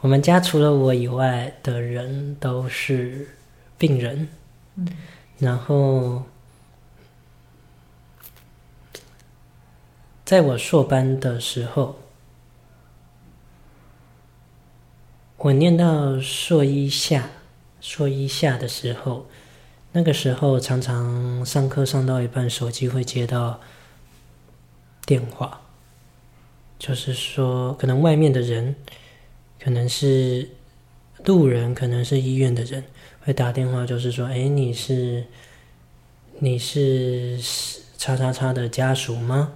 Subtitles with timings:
[0.00, 3.26] 我们家除了我以外的人都是
[3.76, 4.28] 病人，
[4.76, 4.86] 嗯，
[5.38, 6.22] 然后
[10.24, 11.98] 在我硕班的时候，
[15.38, 17.30] 我念到硕一下，
[17.80, 19.26] 硕一下的时候，
[19.90, 23.58] 那个时候常常上课上到一半，手机会接到
[25.04, 25.62] 电话，
[26.78, 28.76] 就是说可能外面的人。
[29.62, 30.48] 可能是
[31.24, 32.84] 路人，可能是医院的人
[33.20, 35.24] 会打电话，就是说：“哎，你是
[36.38, 37.38] 你是
[37.96, 39.52] 叉叉叉的家属吗？”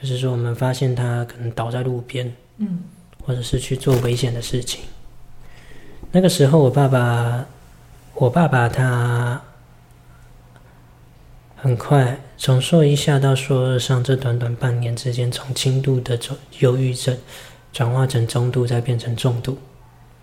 [0.00, 2.84] 就是说，我们发现他可能倒在路边，嗯，
[3.24, 4.84] 或者是去做危险的事情。
[6.12, 7.46] 那个时候，我爸爸，
[8.14, 9.42] 我爸爸他
[11.56, 16.18] 很快从硕一下到硕二上这短短半年之间，从轻度的
[16.58, 17.16] 忧郁症。
[17.76, 19.58] 转化成中度，再变成重度，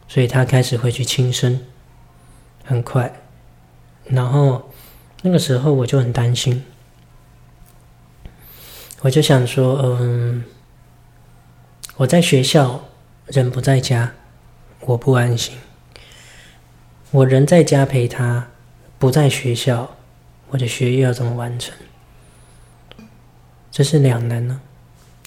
[0.08, 1.62] 所以他开始会去轻生，
[2.64, 3.14] 很快。
[4.06, 4.72] 然后
[5.22, 6.66] 那个时候我就很担心，
[9.02, 10.44] 我就想说，嗯，
[11.96, 12.86] 我在学校，
[13.28, 14.12] 人不在家，
[14.80, 15.54] 我不安心；
[17.12, 18.48] 我人在家陪他，
[18.98, 19.96] 不在学校，
[20.50, 21.76] 我的学业要怎么完成？
[23.70, 24.60] 这是两难呢。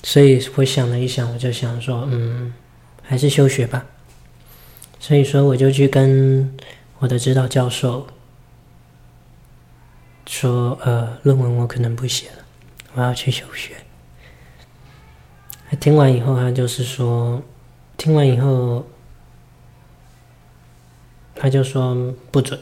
[0.06, 2.54] 所以我想了一想，我就想说，嗯，
[3.02, 3.84] 还是休学吧。
[5.00, 6.56] 所以说，我就去跟
[7.00, 8.06] 我的指导教授
[10.24, 12.44] 说，呃，论文我可能不写了，
[12.94, 13.74] 我要去休学。
[15.80, 17.42] 听完以后，他就是说，
[17.96, 18.86] 听完以后，
[21.34, 22.60] 他就说不准，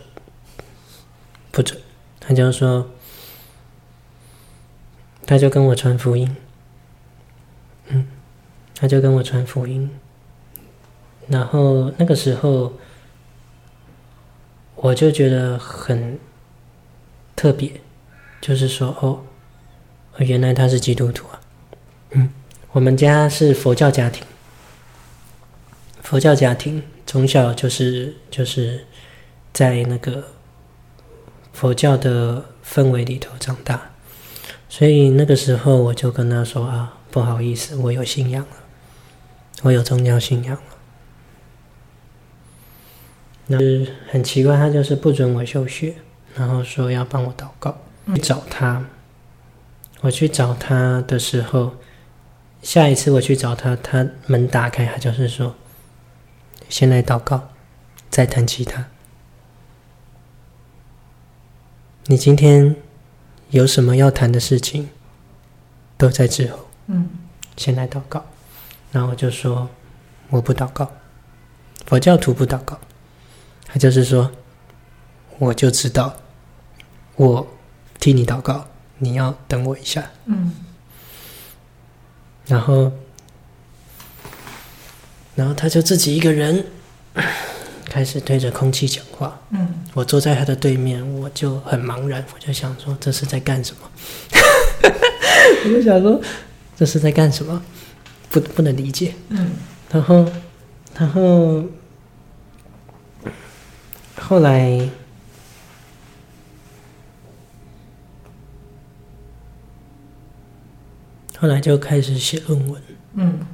[1.53, 1.79] 不准。
[2.19, 2.89] 他就说，
[5.27, 6.35] 他就跟我传福音。
[8.85, 9.89] 他就跟我传福音，
[11.27, 12.71] 然后那个时候
[14.75, 16.19] 我就觉得很
[17.35, 17.81] 特别，
[18.43, 19.21] 就是说哦，
[20.19, 21.41] 原来他是基督徒啊。
[22.11, 22.29] 嗯，
[22.73, 24.23] 我们家是佛教家庭，
[26.03, 28.85] 佛教家庭从小就是就是
[29.55, 30.25] 在那个
[31.55, 33.93] 佛教的氛围里头长大，
[34.69, 36.99] 所以那个时候我就跟他说啊。
[37.11, 38.57] 不好意思，我有信仰了，
[39.63, 40.63] 我有宗教信仰了。
[43.47, 43.59] 那
[44.11, 45.95] 很奇怪，他就是不准我休学，
[46.35, 47.77] 然后说要帮我祷告。
[48.15, 48.85] 去找他，
[50.03, 51.75] 我去找他的时候，
[52.63, 55.55] 下一次我去找他，他门打开，他就是说
[56.69, 57.49] ：“先来祷告，
[58.11, 58.87] 再谈其他。
[62.07, 62.77] 你今天
[63.49, 64.91] 有什么要谈的事情，
[65.97, 67.09] 都在之后。”嗯，
[67.57, 68.27] 先来祷告，
[68.95, 69.69] 然后我就说
[70.31, 70.89] 我不祷告，
[71.85, 72.79] 佛教徒不祷告。
[73.67, 74.31] 他就是说，
[75.41, 76.15] 我就知道，
[77.17, 77.45] 我
[77.99, 78.65] 替你祷告，
[78.99, 80.09] 你要等我一下。
[80.27, 80.53] 嗯，
[82.47, 82.93] 然后，
[85.35, 86.65] 然后他就自己一个人
[87.91, 89.37] 开始对着空气讲话。
[89.51, 93.91] 嗯，我坐在他的对面，我就很茫然，我就想说这是在干什么？
[95.65, 96.23] 我就想说。
[96.77, 97.61] 这是在干什么？
[98.35, 99.15] 不，不能理解。
[99.29, 99.53] 嗯，
[99.93, 100.29] 然后，
[100.99, 101.65] 然后，
[104.17, 104.91] 后来，
[111.39, 112.83] 后来就开始写论文。
[113.13, 113.47] 嗯，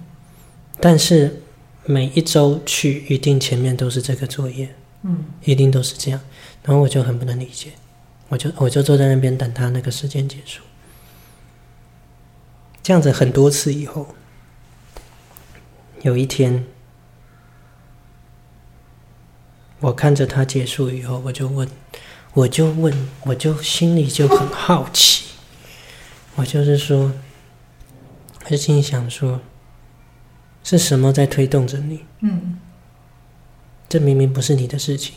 [0.80, 1.42] 但是
[1.84, 4.74] 每一周去，一定前面都是这个作业。
[5.02, 6.18] 嗯，一定都是这样。
[6.62, 7.72] 然后我就很不能理解，
[8.28, 10.62] 我就我就坐在那边等他那个时间结束。
[12.82, 14.14] 这样子很多次以后，
[16.02, 16.64] 有一天，
[19.80, 21.68] 我看着他结束以后，我就问，
[22.32, 25.26] 我就问，我就心里就很好奇，
[26.36, 27.12] 我就是说，
[28.44, 29.40] 我就心里想说，
[30.64, 32.04] 是什么在推动着你？
[32.20, 32.58] 嗯，
[33.88, 35.16] 这明明不是你的事情，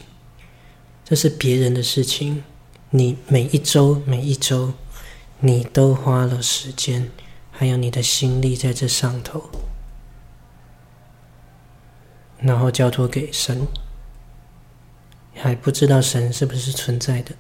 [1.05, 2.43] 这是别人的事情，
[2.89, 4.73] 你每一周每一周，
[5.39, 7.09] 你都花了时间。
[7.55, 9.47] 还有你的心力在这上头，
[12.43, 13.65] 然后交托给神，
[15.33, 17.33] 还不知道神是不是存在的。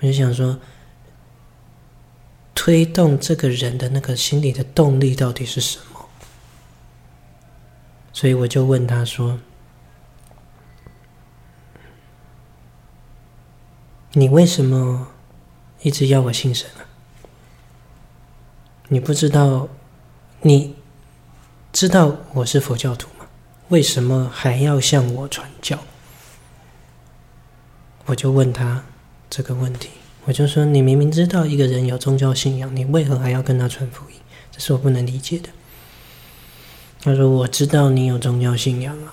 [0.00, 0.58] 我就想说，
[2.54, 6.08] 推动这个人的那个心理的动力到底是什么？
[8.12, 9.38] 所以我就问他说
[14.12, 15.08] ：“你为什么
[15.82, 16.86] 一直要我信神啊？”
[18.88, 19.68] 你不知道，
[20.42, 20.76] 你
[21.72, 23.08] 知道我是佛教徒？
[23.74, 25.76] 为什么还要向我传教？
[28.06, 28.84] 我就问他
[29.28, 29.90] 这个问题，
[30.26, 34.16] 我就说：你明明知道一个人有宗教信仰，你为何还要跟他传福音？
[34.52, 35.48] 这是我不能理解的。
[37.02, 39.12] 他说：我知道你有宗教信仰啊，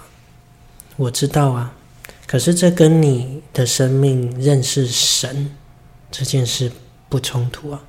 [0.95, 1.73] 我知道啊，
[2.27, 5.55] 可是这跟你的生命认识神
[6.11, 6.71] 这件事
[7.09, 7.81] 不冲突啊，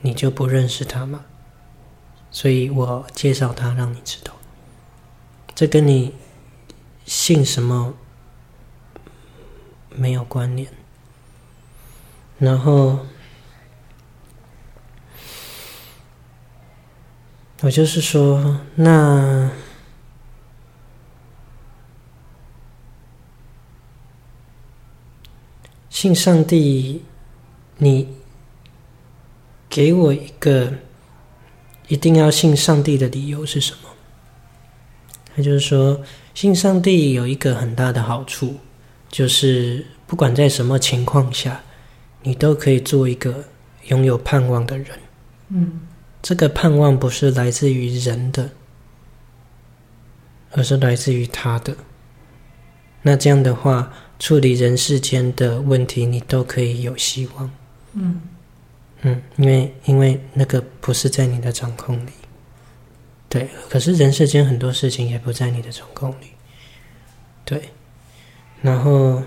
[0.00, 1.26] 你就不认识他吗？
[2.32, 4.34] 所以我介绍他让你知道，
[5.60, 6.14] 这跟你
[7.04, 7.92] 信什么
[9.90, 10.72] 没有关联。
[12.38, 13.00] 然后
[17.60, 19.50] 我就是说，那
[25.90, 27.04] 信上帝，
[27.76, 28.16] 你
[29.68, 30.72] 给我一个。
[31.88, 33.89] 一定要信上帝的理由是什么？
[35.40, 35.98] 他就是说，
[36.34, 38.56] 信上帝有一个很大的好处，
[39.08, 41.62] 就是不管在什么情况下，
[42.22, 43.44] 你都可以做一个
[43.86, 44.86] 拥有盼望的人。
[45.48, 45.80] 嗯，
[46.20, 48.50] 这个盼望不是来自于人的，
[50.52, 51.74] 而是来自于他的。
[53.00, 57.50] 那这样的话，处理人世间的问题，你都可以有希望。
[57.94, 58.20] 嗯。
[59.02, 62.10] 嗯，因为因为那个不是在你的掌控里，
[63.30, 63.48] 对。
[63.70, 66.32] 可是人世间很多事情也不在你的掌控里，
[67.46, 67.70] 对。
[68.60, 69.22] 然后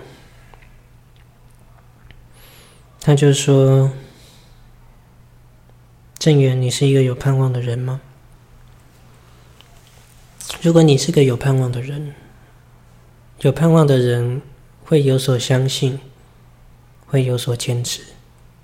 [3.00, 3.90] 他就说
[6.16, 8.00] ：“郑源，你是一个有盼望的人吗？
[10.62, 12.14] 如果你是个有盼望的人，
[13.40, 14.40] 有盼望的人
[14.84, 15.98] 会有所相信，
[17.06, 18.02] 会有所坚持。”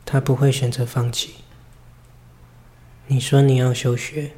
[0.07, 1.35] 他不会选择放弃。
[3.07, 4.33] 你说你要休学，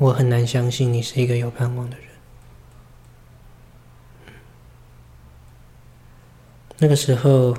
[0.00, 2.06] 我很难相信你是一个有盼望的人。
[6.78, 7.54] 那个时候，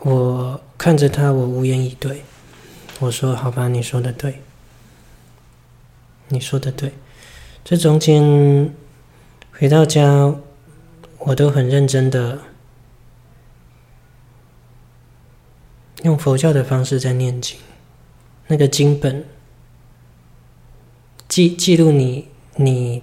[0.00, 2.24] 我看着他，我无言以对。
[2.98, 4.42] 我说：“好吧，你说的对，
[6.26, 6.92] 你说的对。”
[7.64, 8.74] 这中间
[9.52, 10.34] 回到家，
[11.18, 12.40] 我都很认真的。
[16.02, 17.60] 用佛教的方式在念经，
[18.48, 19.24] 那个经本
[21.28, 23.02] 记记录你你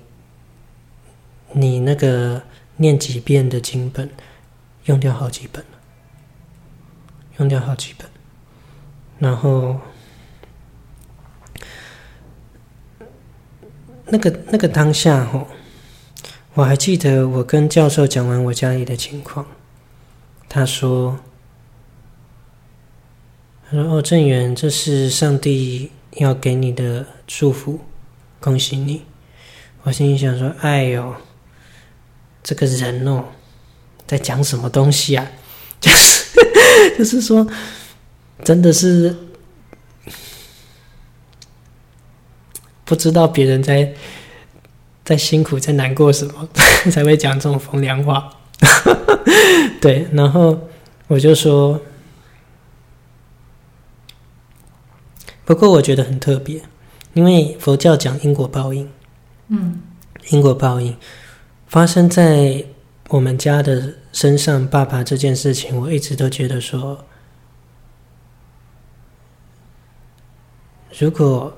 [1.54, 2.42] 你那个
[2.78, 4.10] 念几遍的经本，
[4.86, 5.64] 用掉好几本，
[7.38, 8.10] 用掉好几本，
[9.20, 9.80] 然后
[14.08, 15.48] 那个那个当下吼，
[16.56, 19.46] 我还记得我跟教授讲完我家里的情况，
[20.50, 21.20] 他说。
[23.68, 27.80] 他说：“哦，正源，这是上帝要给你的祝福，
[28.46, 29.04] 恭喜你。”
[29.82, 31.16] 我心里想说：“哎呦，
[32.44, 33.26] 这个人哦，
[34.06, 35.28] 在讲什么东西啊？
[35.82, 36.40] 就是，
[36.98, 37.48] 就是说，
[38.44, 39.16] 真的是
[42.84, 43.94] 不知道别人在
[45.04, 46.48] 在辛苦，在难过什么，
[46.92, 48.32] 才会讲这种风凉话。
[49.82, 50.70] ”对，然后
[51.08, 51.82] 我就说。
[55.48, 56.64] 不过我觉得很特别，
[57.16, 58.92] 因为佛教讲因果报应，
[59.48, 59.82] 嗯，
[60.32, 60.94] 因果报应
[61.66, 62.62] 发生在
[63.08, 67.06] 我们家的身上，爸爸这件事情，我一直都觉得说，
[71.00, 71.58] 如果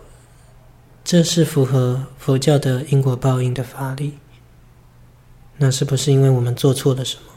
[1.04, 4.14] 这是符合佛教的因果报应的法理，
[5.58, 7.32] 那是不是因为我们做错了什么，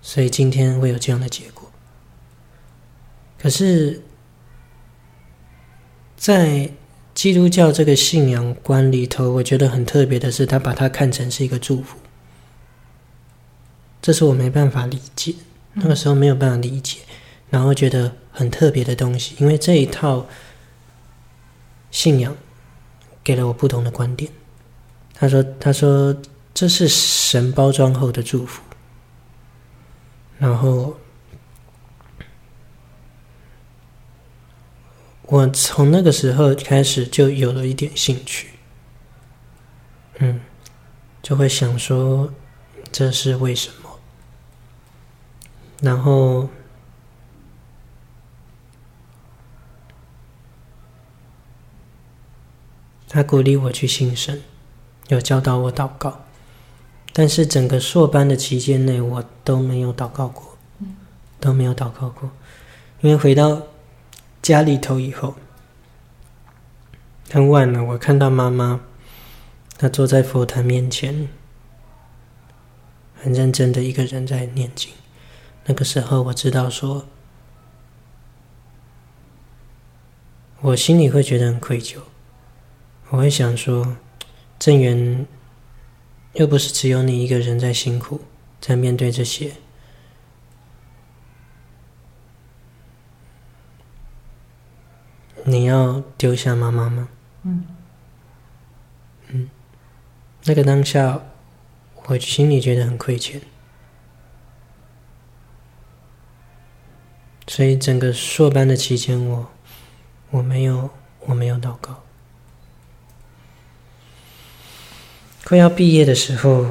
[0.00, 1.68] 所以今天会有这样的结果？
[3.42, 4.00] 可是。
[6.16, 6.70] 在
[7.14, 11.98] 基督教这个信仰观里头，我觉得很特别的是，他把它看成是一个祝福。
[14.02, 15.34] 这是我没办法理解，
[15.74, 16.98] 那个时候没有办法理解，
[17.50, 20.26] 然后觉得很特别的东西，因为这一套
[21.90, 22.36] 信仰
[23.22, 24.30] 给了我不同的观点。
[25.14, 26.14] 他说：“他说
[26.52, 28.62] 这是神包装后的祝福。”
[30.38, 30.96] 然后。
[35.28, 38.50] 我从那个时候开始就有了一点兴趣，
[40.18, 40.40] 嗯，
[41.20, 42.32] 就会想说
[42.92, 43.90] 这是为什么？
[45.82, 46.48] 然后
[53.08, 54.40] 他鼓励我去信神，
[55.08, 56.24] 有教导我祷告，
[57.12, 60.56] 但是整个硕班的期间内，我都没有祷告过，
[61.40, 62.30] 都没有祷告过，
[63.00, 63.60] 因为回到。
[64.46, 65.34] 家里头以后，
[67.32, 68.80] 很晚了，我看到妈妈，
[69.76, 71.28] 她坐在佛坛面前，
[73.16, 74.92] 很认真的一个人在念经。
[75.64, 77.06] 那个时候，我知道说，
[80.60, 81.96] 我心里会觉得很愧疚，
[83.08, 83.96] 我会想说，
[84.60, 85.26] 正缘
[86.34, 88.20] 又不是只有你一个人在辛苦，
[88.60, 89.54] 在面对这些。
[95.48, 97.08] 你要丢下妈妈吗？
[97.44, 97.64] 嗯，
[99.28, 99.48] 嗯，
[100.42, 101.22] 那个当下，
[102.06, 103.40] 我心里觉得很亏欠，
[107.46, 109.48] 所以整个硕班的期间我，
[110.30, 112.02] 我我没有我没有祷告。
[115.44, 116.66] 快要毕业的时候，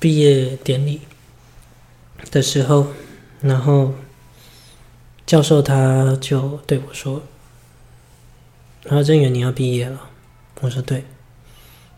[0.00, 1.02] 毕业典礼
[2.30, 2.86] 的时候，
[3.42, 3.92] 然后
[5.26, 7.22] 教授他就对我说。
[8.82, 10.10] 然后正缘你要毕业了，
[10.60, 11.04] 我说对，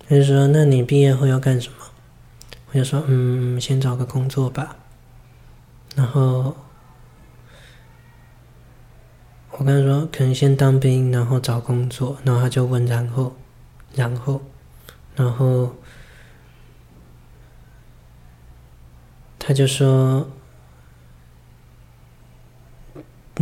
[0.06, 1.78] 他就说，那你毕业后要干什么？
[2.68, 4.76] 我就说嗯，先找个工作吧。
[5.96, 6.54] 然后
[9.50, 12.18] 我跟他说可能先当兵，然后找工作。
[12.24, 13.34] 然后他就问然后，
[13.94, 14.42] 然后，
[15.16, 15.74] 然后
[19.38, 20.28] 他就说。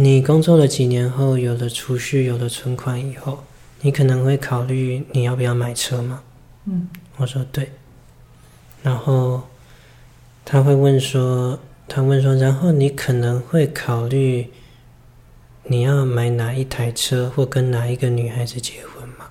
[0.03, 3.45] 你工作了几年后，有了储蓄，有了存款以后，
[3.83, 6.25] 你可能会考虑你要不要买车吗？
[6.65, 7.71] 嗯，我说对。
[8.83, 9.45] 然后
[10.45, 11.57] 他会问说，
[11.87, 14.51] 他问说，然后你可能会考虑
[15.63, 19.31] 你要买哪一台车，或跟哪一个女孩子结婚吗？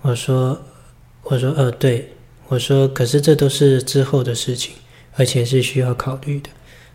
[0.00, 0.62] 我说，
[1.24, 2.14] 我说，呃，对。
[2.48, 4.74] 我说，可是这都是之后的事情，
[5.16, 6.48] 而且是需要考虑的。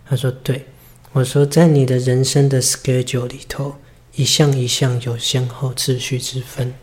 [0.07, 0.65] 他说，对。
[1.11, 3.77] 我说，在你的人生的 schedule 里头，
[4.13, 6.73] 一项一项有先后次序之分，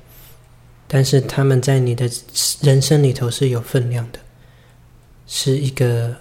[0.89, 2.11] 但是他们在你的
[2.61, 4.19] 人生里头是有分量的，
[5.29, 6.17] 是一个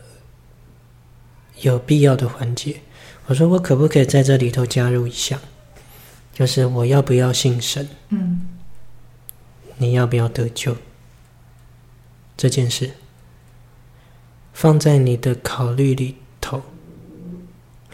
[1.61, 2.79] 有必要的环节。
[3.25, 5.41] 我说，我可不可以在这里头加入一项，
[6.31, 7.89] 就是我要不要信神？
[8.09, 8.47] 嗯，
[9.77, 10.77] 你要不要得救？
[12.37, 12.91] 这件事
[14.53, 16.61] 放在你的考虑里头。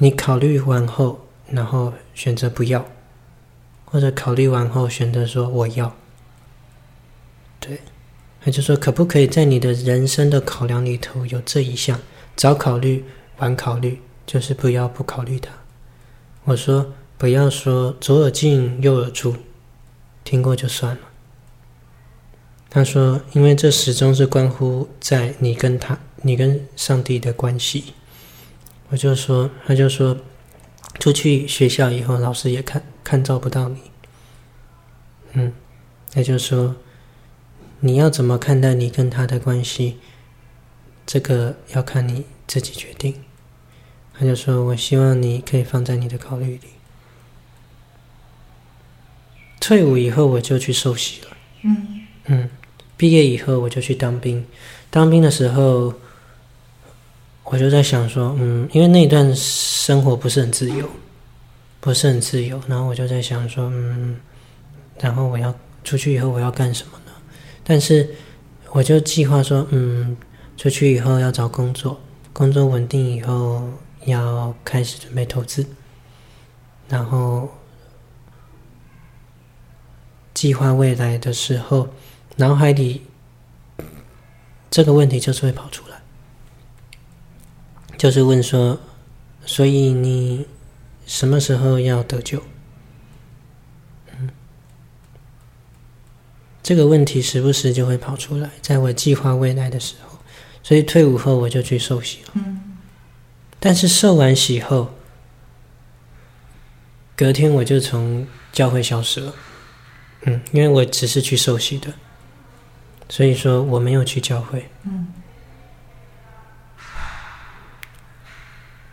[0.03, 2.84] 你考虑完后，然后选择不要，
[3.86, 5.96] 或者考虑完后选择说我要，
[7.60, 7.79] 对，
[8.43, 12.00] 也就说，可不可以在你的人生的考量里头有这一项？
[12.36, 13.05] 早考虑，
[13.38, 15.51] 晚考虑，就是不要不考虑它。
[16.46, 19.36] 我说不要说左耳进右耳出，
[20.24, 21.01] 听过就算了。
[22.72, 27.93] 他说，因为这始终是关乎在你跟他、你跟上帝的关系。
[28.91, 30.17] 我就说，他就说，
[31.00, 33.79] 出去学校以后，老师也看看照不到你。
[35.31, 35.53] 嗯，
[36.12, 36.75] 他就说，
[37.79, 39.98] 你要怎么看待你跟他的关系，
[41.05, 43.15] 这个要看你自己决定。
[44.13, 46.67] 他就说，我希望你可以放在你的考虑里。
[49.62, 51.27] 退伍以后，我就去受洗了。
[51.63, 52.50] 嗯嗯，
[52.98, 54.45] 毕业以后，我就去当兵。
[54.89, 55.93] 当兵的时候。
[57.43, 60.88] 我就在想说，嗯，因为那一段生活不是很自由，
[61.79, 64.15] 不是很自由，然后我就在想说，嗯，
[65.00, 67.12] 然后我要出去以后我要干什么呢？
[67.63, 68.10] 但是
[68.71, 70.15] 我就计划说，嗯，
[70.55, 72.00] 出去以后要找工作，
[72.31, 73.67] 工作稳定以后
[74.05, 75.65] 要开始准备投资，
[76.88, 77.50] 然后
[80.33, 81.89] 计划未来的时候，
[82.38, 83.01] 脑海里
[84.69, 85.90] 这个问题就是会跑出来。
[88.01, 88.79] 就是问说，
[89.46, 90.43] 所以你
[91.05, 92.41] 什么时候要得救？
[94.17, 94.27] 嗯，
[96.63, 100.17] 这个问题时不时就会跑出来，在我计划未来的时候，
[100.63, 102.31] 所以退伍后我就去受洗了。
[102.34, 102.75] 嗯，
[103.60, 104.91] 但是受完洗后，
[107.15, 109.36] 隔天我就从教会消失了。
[110.24, 111.93] 嗯，因为我只是去受洗的，
[113.10, 114.67] 所以说我没有去教会。
[114.86, 115.05] 嗯。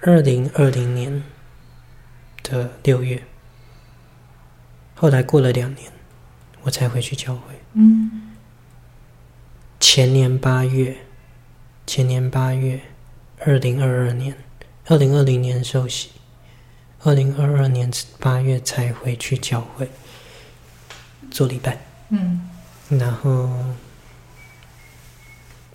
[0.01, 1.25] 二零二零年
[2.45, 3.23] 的六月，
[4.95, 5.91] 后来过了两年，
[6.63, 7.41] 我才回去教会。
[7.73, 8.37] 嗯。
[9.81, 10.99] 前年八月，
[11.87, 12.81] 前年八月，
[13.41, 14.37] 二零二二年，
[14.87, 16.11] 二零二零年受洗，
[17.01, 17.91] 二零二二年
[18.21, 19.91] 八月才回去教会
[21.31, 21.79] 做礼拜。
[22.11, 22.49] 嗯。
[22.89, 23.51] 然后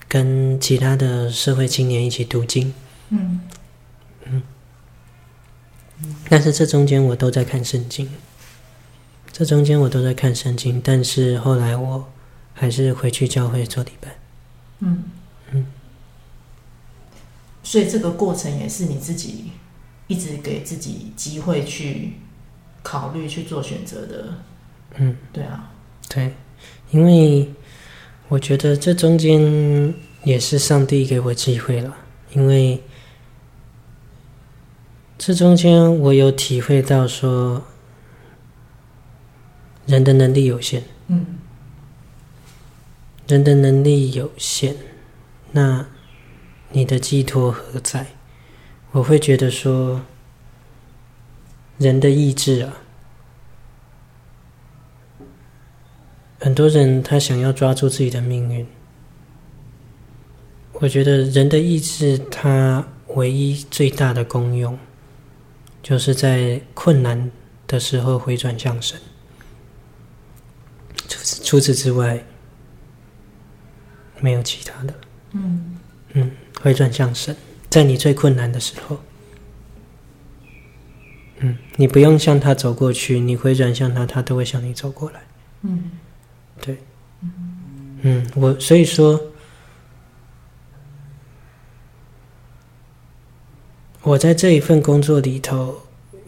[0.08, 2.74] 跟其他的社会青年一起读经。
[3.10, 3.42] 嗯。
[4.26, 4.42] 嗯，
[6.30, 8.10] 但是这中间我都在看圣经，
[9.32, 12.08] 这中间我都在看圣经，但是后来我
[12.54, 14.16] 还是回去教会做礼拜。
[14.80, 15.04] 嗯。
[15.52, 15.66] 嗯。
[17.64, 19.52] 所以这个过程也是你自己
[20.08, 22.14] 一直给自己机会去
[22.82, 24.34] 考虑去做选择的。
[24.96, 25.72] 嗯，对啊，
[26.10, 26.34] 对，
[26.92, 27.50] 因为
[28.28, 31.96] 我觉得这中间也是上帝给我机会了，
[32.34, 32.80] 因为
[35.26, 37.64] 这中间我有体会到说，
[39.86, 41.40] 人的能力有限，嗯，
[43.26, 44.76] 人的能力有限，
[45.54, 45.86] 那
[46.74, 48.08] 你的寄托何在？
[48.92, 50.02] 我会觉得说，
[51.78, 52.82] 人的意志啊。
[56.42, 58.68] 很多人他想要抓住自己的命运，
[60.74, 64.78] 我觉得人的意志，它唯一最大的功用，
[65.84, 67.30] 就是在困难
[67.68, 69.00] 的时候回转向神。
[71.08, 72.24] 除此除此之外，
[74.20, 74.94] 没有其他的。
[75.34, 75.78] 嗯
[76.14, 77.36] 嗯，回转向神，
[77.70, 79.00] 在你最困难的时候，
[81.40, 85.22] 嗯，你不用向他走过去，你回转向他，他都会向你走过来。
[85.64, 85.92] 嗯。
[86.62, 86.78] 对，
[88.02, 89.20] 嗯，我所以说，
[94.04, 95.82] 我在这一份工作里头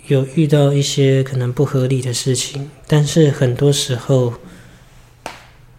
[0.07, 4.33] 有遇到一些可能不合理的事情，但是很多时候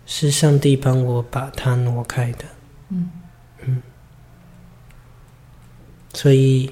[0.07, 2.45] 是上帝帮我把它挪开的。
[2.91, 3.11] 嗯
[3.63, 3.83] 嗯，
[6.13, 6.71] 所以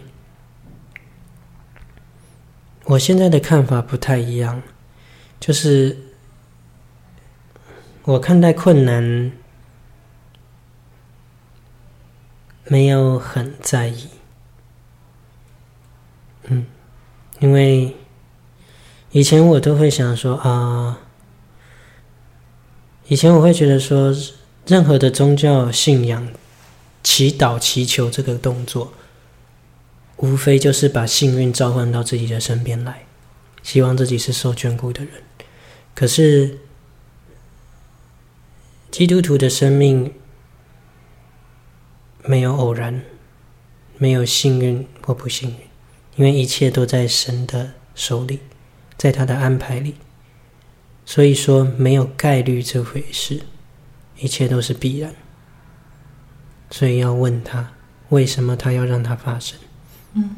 [2.85, 4.62] 我现在的看法不太一样，
[5.40, 5.99] 就是。
[8.07, 9.33] 我看待困难
[12.64, 14.11] 没有很在意，
[16.44, 16.66] 嗯，
[17.40, 17.94] 因为
[19.10, 21.00] 以前我都会想说啊，
[23.08, 24.14] 以前我会觉得说，
[24.66, 26.28] 任何的宗教信仰、
[27.02, 28.92] 祈祷、祈求这个动作，
[30.16, 33.06] 无非就是把幸运召唤到自己的身边来，
[33.62, 35.12] 希望自己是受眷顾的人，
[35.95, 36.58] 可是。
[38.90, 40.14] 基督徒的生命
[42.23, 43.02] 没有偶然，
[43.99, 45.56] 没有幸运或不幸运，
[46.16, 48.40] 因为一切都在神的手里，
[48.96, 49.94] 在他的安排里。
[51.06, 53.42] 所以说，没有概率这回事，
[54.16, 55.14] 一切都是必然。
[56.70, 57.72] 所以要问他，
[58.08, 59.58] 为什么他要让它发生？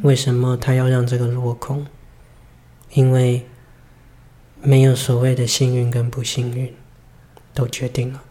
[0.02, 1.86] 为什么他要让这个落空？
[2.92, 3.46] 因为
[4.62, 6.74] 没有所谓的幸运跟不幸运，
[7.52, 8.22] 都决定了。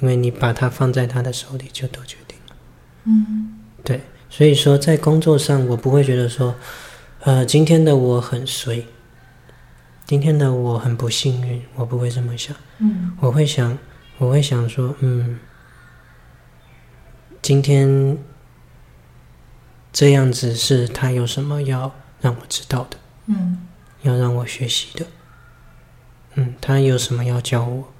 [0.00, 2.56] 因为你把它放在他的手里，就都决定了。
[3.04, 6.54] 嗯，对，所以说在工作上，我不会觉得说，
[7.20, 8.86] 呃，今天的我很衰，
[10.06, 12.54] 今天的我很不幸运，我不会这么想。
[12.78, 13.76] 嗯，我会想，
[14.18, 15.38] 我会想说，嗯，
[17.42, 18.18] 今天
[19.92, 22.96] 这样子是他有什么要让我知道的？
[23.26, 23.66] 嗯，
[24.02, 25.06] 要让我学习的。
[26.34, 27.92] 嗯，他有什么要教我？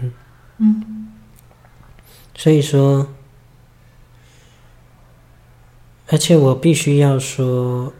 [0.00, 0.12] 嗯。
[0.58, 1.12] 嗯，
[2.36, 3.12] 所以说，
[6.08, 7.92] 而且我必须要说，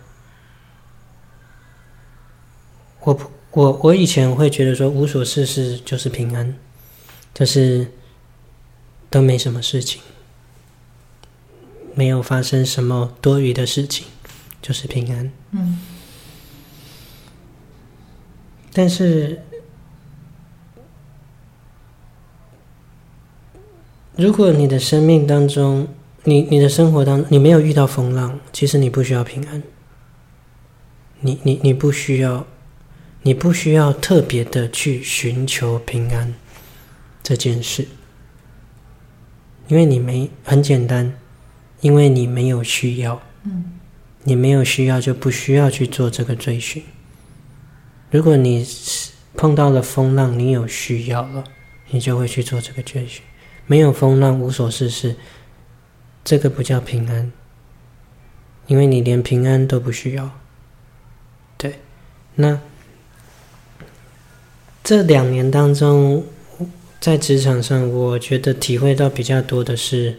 [3.00, 3.18] 我
[3.50, 6.56] 我我以前会觉得说无所事事就是平安，
[7.34, 7.92] 就是
[9.10, 10.00] 都没什么事情，
[11.94, 14.06] 没有发生什么多余的事情，
[14.62, 15.32] 就是平安。
[15.50, 15.80] 嗯，
[18.72, 19.42] 但是。
[24.18, 25.86] 如果你的生命当中，
[26.28, 29.62] 你你的生活当中，你没有遇到风浪，其实你不需要平安。
[31.20, 32.44] 你你你不需要，
[33.22, 36.34] 你不需要特别的去寻求平安
[37.22, 37.86] 这件事，
[39.68, 41.16] 因为你没很简单，
[41.80, 43.22] 因为你没有需要。
[43.44, 43.78] 嗯，
[44.24, 46.82] 你没有需要就不需要去做这个追寻。
[48.10, 48.66] 如果你
[49.36, 51.44] 碰到了风浪，你有需要了，
[51.90, 53.22] 你就会去做这个追寻。
[53.68, 55.16] 没有风浪，无所事事，
[56.26, 57.30] 这个不叫平安，
[58.66, 60.28] 因为你连平安都不需要。
[61.56, 61.78] 对，
[62.34, 62.60] 那
[64.82, 66.26] 这两年当中，
[66.98, 70.18] 在职场上，我觉得体会到比较多的是，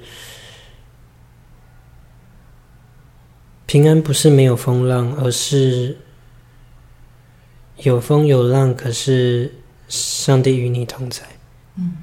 [3.66, 5.98] 平安不是没有风浪，而是
[7.80, 9.54] 有风有浪，可是
[9.90, 11.24] 上帝与你同在。
[11.76, 11.98] 嗯。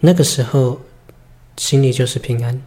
[0.00, 0.80] 那个时候，
[1.56, 2.60] 心里就是平安。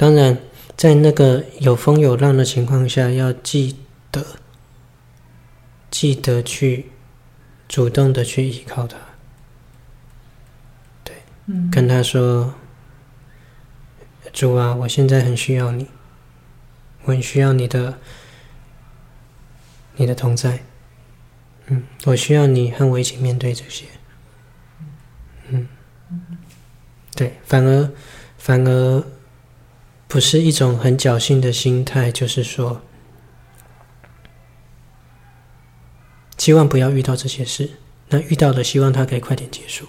[0.00, 0.38] 当然，
[0.78, 3.76] 在那个有风有浪的情况下，要记
[4.10, 4.24] 得，
[5.90, 6.86] 记得去
[7.68, 8.96] 主动的去依靠他。
[11.04, 12.54] 对，嗯，跟他说
[14.32, 15.86] ：“主啊，我现在很需要你，
[17.02, 17.98] 我很需要你的，
[19.96, 20.60] 你的同在。
[21.66, 23.84] 嗯，我需要你和我一起面对这些。
[25.50, 25.68] 嗯，
[27.14, 27.92] 对，反而，
[28.38, 29.04] 反而
[30.10, 32.82] 不是一种很侥幸的心态，就是说。”
[36.36, 37.70] 希望不要遇到这些事，
[38.08, 39.86] 那遇到的，希望它可以快点结束，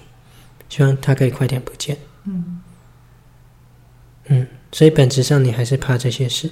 [0.67, 1.97] 希望它可以快点不见。
[2.25, 2.61] 嗯
[4.25, 6.49] 嗯，所以本质上你还是怕这些事，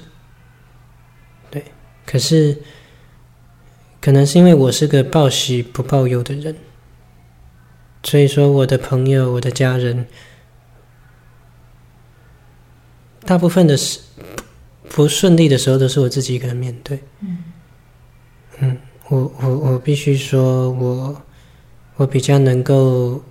[1.52, 1.66] 对。
[2.06, 2.62] 可是，
[4.00, 6.56] 可能是因为我是个报喜不报忧的人，
[8.02, 10.08] 所以说我的朋友、我的家人，
[13.30, 14.00] 大部分的事
[14.90, 17.00] 不顺利的时候，都是我自己一个人面对。
[17.20, 17.44] 嗯。
[18.58, 18.78] 嗯。
[19.08, 21.22] 我我我必须说，我
[21.98, 23.24] 我比较能够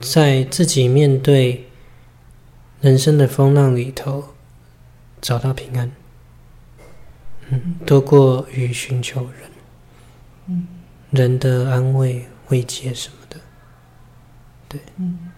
[0.00, 1.68] 在自己面对
[2.80, 4.34] 人生的风浪里头
[5.20, 5.92] 找到平安，
[7.50, 9.50] 嗯，多过于寻求人，
[10.48, 10.66] 嗯，
[11.10, 13.38] 人的安慰、慰藉什么的，
[14.68, 15.30] 对，嗯，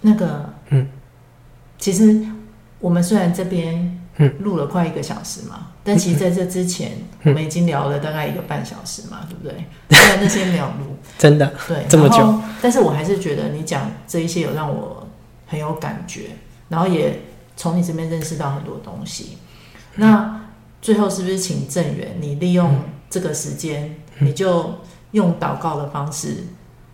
[0.00, 0.88] 那个，嗯，
[1.78, 2.20] 其实
[2.80, 3.94] 我们虽然这边。
[4.20, 6.90] 嗯，录了快一个小时嘛，但其实在这之前，
[7.22, 9.64] 我们已经聊了大概一个半小时嘛，对不对？
[9.96, 15.06] 虽然那些没有录，真的，对，这么久，但是我还是觉得你讲这一些有让我
[15.46, 16.30] 很有感觉，
[16.68, 17.20] 然后也
[17.56, 19.38] 从你这边认识到很多东西。
[19.94, 20.40] 那
[20.82, 22.74] 最后是不是请郑源，你利用
[23.08, 24.74] 这个时间，你就
[25.12, 26.38] 用祷告的方式，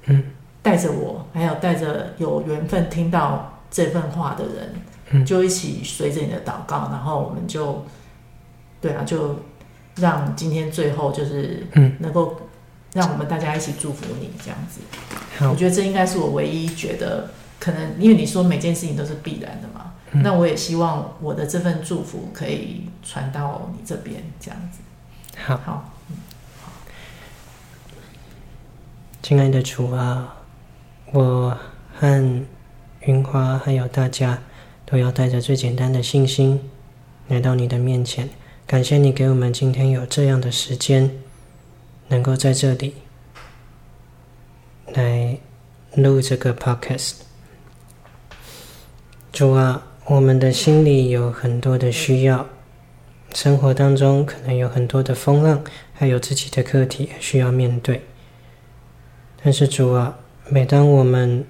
[0.04, 0.22] 嗯，
[0.64, 4.74] 带着我，还有带着有缘分听到这份话的人。
[5.24, 7.84] 就一起随着你的祷告，然后我们就，
[8.80, 9.36] 对啊，就
[9.96, 12.40] 让今天最后就是，嗯，能够
[12.94, 14.80] 让我们大家一起祝福你这样子。
[15.38, 24.80] 好，我觉得这应该是我唯一觉得可能，因为你说每件事情都是必然的嘛，嗯，那我也希望我的这份祝福可以传到你这边这样子。
[25.36, 26.16] 好，好，嗯，
[26.62, 26.72] 好。
[29.22, 30.34] 亲爱的主啊，
[31.14, 31.56] 我
[31.94, 32.44] 和
[33.02, 34.42] 云华还有大家。
[34.86, 36.60] 都要带着最简单的信心
[37.28, 38.28] 来到你的面前，
[38.66, 41.10] 感谢你给我们今天有这样的时间，
[42.08, 42.94] 能够在这里
[44.92, 45.38] 来
[45.94, 47.14] 录这个 podcast。
[49.32, 52.46] 主啊，我们的心里有很多的需要，
[53.32, 58.02] 生活当中可能有很多的风浪，还有自己的课题需要面对。
[59.42, 61.46] 但是主啊，每当我们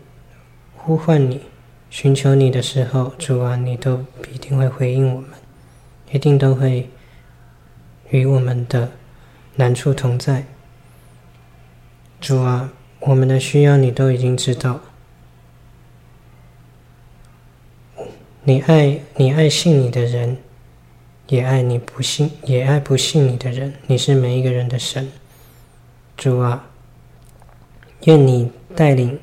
[0.76, 1.40] 呼唤你，
[1.90, 5.30] 寻求你的时候，主啊，你都必定会回应我们，
[6.12, 6.88] 一定都会
[8.10, 8.92] 与我们的
[9.56, 10.44] 难处同在。
[12.20, 14.80] 主啊，我们的需要你都已经知道。
[18.44, 20.36] 你爱你爱信你的人，
[21.26, 23.74] 也爱你不信也爱不信你的人。
[23.88, 25.10] 你是每一个人的神，
[26.16, 26.70] 主啊，
[28.04, 29.18] 愿你带领。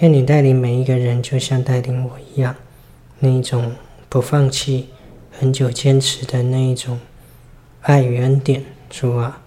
[0.00, 2.56] 愿你带领每一个人，就像带领我一样，
[3.20, 3.72] 那一种
[4.08, 4.88] 不放弃、
[5.30, 6.98] 很久坚持的那一种
[7.82, 9.40] 爱与恩典，主啊！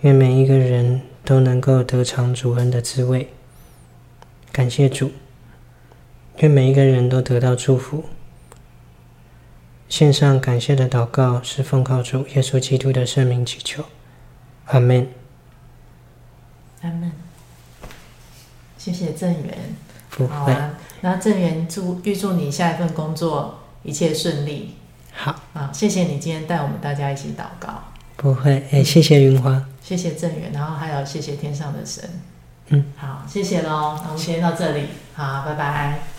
[0.00, 3.28] 愿每一个人都能够得尝主恩的滋味。
[4.50, 5.12] 感谢主，
[6.38, 8.04] 愿每一个人都得到祝福。
[9.88, 13.84] 献上感谢的祷告，是奉靠主耶稣基督的圣名祈求，
[14.66, 15.17] 阿门。
[16.82, 17.10] 阿门。
[18.76, 19.58] 谢谢郑源，
[20.28, 24.76] 好啊，那郑源祝预祝你下一份工作一切顺利。
[25.12, 27.82] 好啊，谢谢你今天带我们大家一起祷告。
[28.16, 32.08] 不会，哎，谢谢云花，谢谢郑源，然后还有谢谢天上的神。
[32.68, 36.17] 嗯，好，谢谢喽，那我们先到这里，好，拜拜。